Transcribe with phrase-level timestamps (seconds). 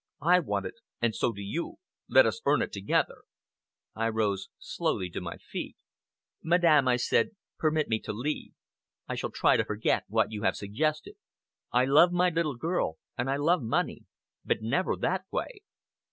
[0.23, 1.75] I want it and so do you!
[2.09, 3.21] Let us earn it together."
[3.93, 5.77] I rose slowly to my feet.
[6.41, 8.53] "Madame," I said, "permit me to leave.
[9.07, 11.17] I shall try to forget what you have suggested.
[11.71, 14.05] I love my little girl and I love money.
[14.43, 15.59] But never that way!"